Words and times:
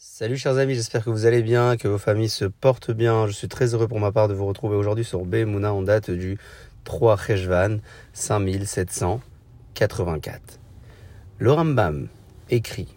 Salut 0.00 0.36
chers 0.36 0.58
amis, 0.58 0.76
j'espère 0.76 1.04
que 1.04 1.10
vous 1.10 1.26
allez 1.26 1.42
bien, 1.42 1.76
que 1.76 1.88
vos 1.88 1.98
familles 1.98 2.28
se 2.28 2.44
portent 2.44 2.92
bien. 2.92 3.26
Je 3.26 3.32
suis 3.32 3.48
très 3.48 3.74
heureux 3.74 3.88
pour 3.88 3.98
ma 3.98 4.12
part 4.12 4.28
de 4.28 4.34
vous 4.34 4.46
retrouver 4.46 4.76
aujourd'hui 4.76 5.04
sur 5.04 5.24
Mouna 5.24 5.74
en 5.74 5.82
date 5.82 6.12
du 6.12 6.38
3 6.84 7.16
Rejvan 7.16 7.78
5784. 8.12 10.60
Le 11.38 11.50
Rambam 11.50 12.06
écrit 12.48 12.94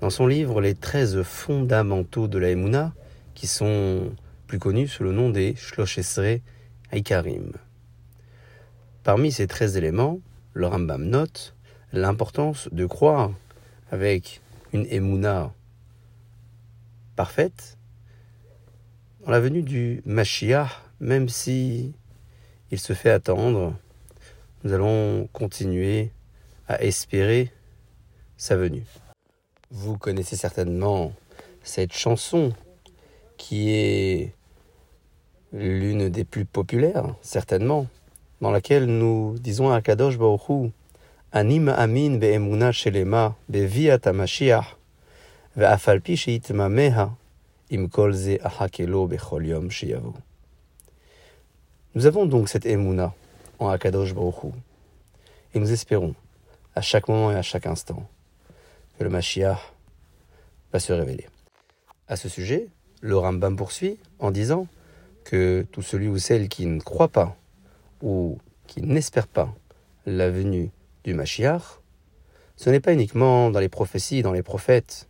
dans 0.00 0.10
son 0.10 0.26
livre 0.26 0.60
les 0.60 0.74
13 0.74 1.22
fondamentaux 1.22 2.26
de 2.26 2.38
la 2.38 2.50
Emouna, 2.50 2.92
qui 3.34 3.46
sont 3.46 4.12
plus 4.48 4.58
connus 4.58 4.88
sous 4.88 5.04
le 5.04 5.12
nom 5.12 5.30
des 5.30 5.54
Shloshesre 5.54 6.40
Aikarim. 6.90 7.52
Parmi 9.04 9.30
ces 9.30 9.46
13 9.46 9.76
éléments, 9.76 10.18
le 10.54 10.66
Rambam 10.66 11.04
note 11.04 11.54
l'importance 11.92 12.68
de 12.72 12.84
croire 12.84 13.30
avec 13.92 14.40
une 14.72 14.88
Emouna 14.90 15.52
parfaite 17.16 17.76
dans 19.24 19.32
la 19.32 19.40
venue 19.40 19.62
du 19.62 20.02
Mashiach, 20.04 20.68
même 21.00 21.28
si 21.28 21.94
il 22.70 22.78
se 22.78 22.92
fait 22.92 23.10
attendre, 23.10 23.74
nous 24.62 24.72
allons 24.72 25.28
continuer 25.32 26.10
à 26.68 26.82
espérer 26.82 27.50
sa 28.36 28.56
venue. 28.56 28.84
Vous 29.70 29.98
connaissez 29.98 30.36
certainement 30.36 31.12
cette 31.64 31.92
chanson 31.92 32.52
qui 33.36 33.70
est 33.70 34.34
l'une 35.52 36.08
des 36.08 36.24
plus 36.24 36.44
populaires, 36.44 37.14
certainement, 37.22 37.88
dans 38.40 38.50
laquelle 38.50 38.86
nous 38.86 39.36
disons 39.40 39.70
à 39.72 39.80
Kadosh 39.82 40.18
Baruch 40.18 40.70
Anim 41.32 41.68
amin 41.68 42.18
be'emuna 42.18 42.70
shelema 42.70 43.34
be'viat 43.48 44.12
Mashiach 44.12 44.76
nous 51.94 52.04
avons 52.04 52.26
donc 52.26 52.50
cette 52.50 52.66
émouna 52.66 53.14
en 53.58 53.70
Akadosh 53.70 54.12
Baruch 54.12 54.52
et 55.54 55.58
nous 55.58 55.72
espérons 55.72 56.14
à 56.74 56.82
chaque 56.82 57.08
moment 57.08 57.32
et 57.32 57.36
à 57.36 57.40
chaque 57.40 57.64
instant 57.64 58.06
que 58.98 59.04
le 59.04 59.08
Mashiach 59.08 59.72
va 60.74 60.78
se 60.78 60.92
révéler. 60.92 61.26
À 62.06 62.16
ce 62.16 62.28
sujet, 62.28 62.68
le 63.00 63.16
Rambam 63.16 63.56
poursuit 63.56 63.98
en 64.18 64.30
disant 64.30 64.66
que 65.24 65.66
tout 65.72 65.80
celui 65.80 66.08
ou 66.08 66.18
celle 66.18 66.50
qui 66.50 66.66
ne 66.66 66.80
croit 66.80 67.08
pas 67.08 67.34
ou 68.02 68.36
qui 68.66 68.82
n'espère 68.82 69.26
pas 69.26 69.54
la 70.04 70.30
venue 70.30 70.70
du 71.02 71.14
Mashiach, 71.14 71.80
ce 72.56 72.68
n'est 72.68 72.80
pas 72.80 72.92
uniquement 72.92 73.50
dans 73.50 73.60
les 73.60 73.70
prophéties, 73.70 74.20
dans 74.20 74.32
les 74.32 74.42
prophètes, 74.42 75.08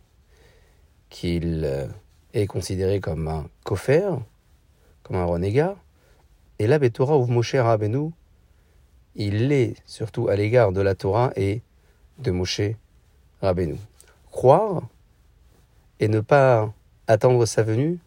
qu'il 1.09 1.63
euh, 1.65 1.87
est 2.33 2.47
considéré 2.47 2.99
comme 2.99 3.27
un 3.27 3.49
kofer, 3.63 4.09
comme 5.03 5.17
un 5.17 5.25
renégat. 5.25 5.75
Et 6.59 6.67
là, 6.67 6.79
ou 6.79 7.25
Moshe 7.27 7.55
Rabbeinu, 7.55 8.11
il 9.15 9.47
l'est 9.47 9.75
surtout 9.85 10.27
à 10.27 10.35
l'égard 10.35 10.71
de 10.71 10.81
la 10.81 10.95
Torah 10.95 11.31
et 11.35 11.61
de 12.19 12.31
Moshe 12.31 12.61
Rabbeinu. 13.41 13.77
Croire 14.31 14.83
et 15.99 16.07
ne 16.07 16.19
pas 16.19 16.71
attendre 17.07 17.45
sa 17.45 17.63
venue 17.63 17.97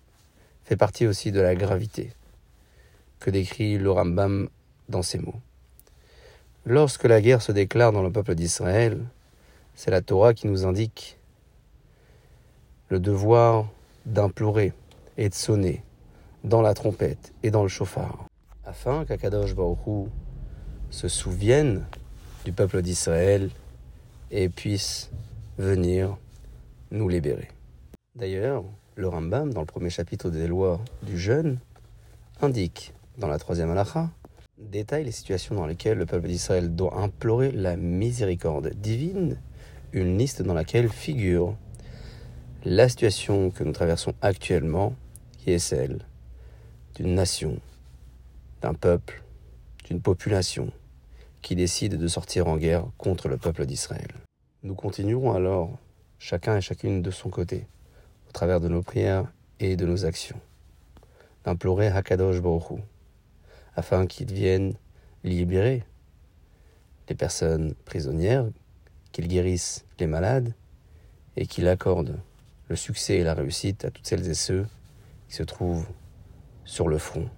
fait 0.64 0.76
partie 0.76 1.06
aussi 1.06 1.32
de 1.32 1.40
la 1.40 1.54
gravité 1.54 2.12
que 3.18 3.30
décrit 3.30 3.78
le 3.78 3.90
Rambam 3.90 4.48
dans 4.88 5.02
ces 5.02 5.18
mots. 5.18 5.40
Lorsque 6.66 7.04
la 7.04 7.20
guerre 7.20 7.42
se 7.42 7.52
déclare 7.52 7.92
dans 7.92 8.02
le 8.02 8.12
peuple 8.12 8.34
d'Israël, 8.34 9.02
c'est 9.74 9.90
la 9.90 10.02
Torah 10.02 10.34
qui 10.34 10.46
nous 10.46 10.66
indique 10.66 11.18
le 12.90 12.98
devoir 12.98 13.68
d'implorer 14.04 14.72
et 15.16 15.28
de 15.28 15.34
sonner 15.34 15.82
dans 16.42 16.60
la 16.60 16.74
trompette 16.74 17.32
et 17.42 17.50
dans 17.50 17.62
le 17.62 17.68
chauffard, 17.68 18.26
afin 18.64 19.04
qu'Akadosh 19.04 19.54
Baruchou 19.54 20.08
se 20.90 21.06
souvienne 21.06 21.84
du 22.44 22.52
peuple 22.52 22.82
d'Israël 22.82 23.50
et 24.32 24.48
puisse 24.48 25.10
venir 25.58 26.16
nous 26.90 27.08
libérer. 27.08 27.48
D'ailleurs, 28.16 28.64
le 28.96 29.06
Rambam, 29.06 29.52
dans 29.52 29.60
le 29.60 29.66
premier 29.66 29.90
chapitre 29.90 30.28
des 30.30 30.48
lois 30.48 30.80
du 31.02 31.16
jeûne, 31.16 31.58
indique, 32.40 32.92
dans 33.18 33.28
la 33.28 33.38
troisième 33.38 33.70
halakha, 33.70 34.10
détaille 34.58 35.04
les 35.04 35.12
situations 35.12 35.54
dans 35.54 35.66
lesquelles 35.66 35.98
le 35.98 36.06
peuple 36.06 36.26
d'Israël 36.26 36.74
doit 36.74 36.98
implorer 36.98 37.52
la 37.52 37.76
miséricorde 37.76 38.74
divine, 38.74 39.38
une 39.92 40.18
liste 40.18 40.42
dans 40.42 40.54
laquelle 40.54 40.88
figure 40.88 41.54
la 42.64 42.88
situation 42.88 43.50
que 43.50 43.64
nous 43.64 43.72
traversons 43.72 44.14
actuellement, 44.20 44.94
est 45.46 45.58
celle 45.58 46.00
d'une 46.94 47.14
nation, 47.14 47.58
d'un 48.60 48.74
peuple, 48.74 49.22
d'une 49.84 50.00
population 50.00 50.70
qui 51.42 51.56
décide 51.56 51.96
de 51.96 52.08
sortir 52.08 52.46
en 52.46 52.56
guerre 52.56 52.84
contre 52.98 53.28
le 53.28 53.38
peuple 53.38 53.64
d'Israël. 53.64 54.10
Nous 54.62 54.74
continuerons 54.74 55.32
alors, 55.32 55.78
chacun 56.18 56.58
et 56.58 56.60
chacune 56.60 57.00
de 57.00 57.10
son 57.10 57.30
côté, 57.30 57.66
au 58.28 58.32
travers 58.32 58.60
de 58.60 58.68
nos 58.68 58.82
prières 58.82 59.32
et 59.58 59.76
de 59.76 59.86
nos 59.86 60.04
actions, 60.04 60.40
d'implorer 61.44 61.88
Hakadosh 61.88 62.40
Baruch 62.40 62.80
afin 63.74 64.06
qu'il 64.06 64.32
vienne 64.32 64.74
libérer 65.24 65.84
les 67.08 67.14
personnes 67.14 67.74
prisonnières, 67.86 68.46
qu'il 69.12 69.26
guérisse 69.26 69.86
les 69.98 70.06
malades 70.06 70.52
et 71.36 71.46
qu'il 71.46 71.66
accorde 71.66 72.20
le 72.70 72.76
succès 72.76 73.16
et 73.16 73.24
la 73.24 73.34
réussite 73.34 73.84
à 73.84 73.90
toutes 73.90 74.06
celles 74.06 74.28
et 74.28 74.34
ceux 74.34 74.64
qui 75.28 75.34
se 75.34 75.42
trouvent 75.42 75.88
sur 76.64 76.86
le 76.86 76.98
front. 76.98 77.28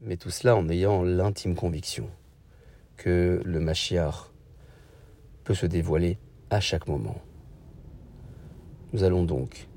Mais 0.00 0.16
tout 0.16 0.30
cela 0.30 0.56
en 0.56 0.68
ayant 0.68 1.04
l'intime 1.04 1.54
conviction 1.54 2.10
que 2.96 3.40
le 3.44 3.60
Mashiach 3.60 4.32
peut 5.44 5.54
se 5.54 5.66
dévoiler 5.66 6.18
à 6.50 6.58
chaque 6.58 6.88
moment. 6.88 7.22
Nous 8.92 9.04
allons 9.04 9.22
donc 9.22 9.68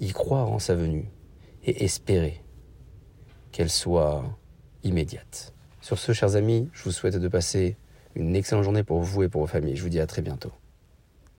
y 0.00 0.10
croire 0.10 0.50
en 0.50 0.58
sa 0.58 0.74
venue 0.74 1.08
et 1.62 1.84
espérer 1.84 2.42
qu'elle 3.52 3.70
soit 3.70 4.24
immédiate. 4.82 5.54
Sur 5.80 6.00
ce, 6.00 6.12
chers 6.12 6.34
amis, 6.34 6.68
je 6.72 6.82
vous 6.82 6.90
souhaite 6.90 7.16
de 7.16 7.28
passer 7.28 7.76
une 8.16 8.34
excellente 8.34 8.64
journée 8.64 8.82
pour 8.82 9.02
vous 9.02 9.22
et 9.22 9.28
pour 9.28 9.42
vos 9.42 9.46
familles. 9.46 9.76
Je 9.76 9.82
vous 9.84 9.88
dis 9.88 10.00
à 10.00 10.06
très 10.08 10.22
bientôt. 10.22 10.50